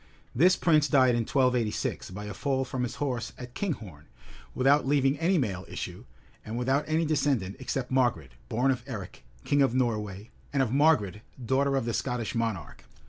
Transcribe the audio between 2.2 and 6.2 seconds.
a fall from his horse at Kinghorn,[*] without leaving any male issue,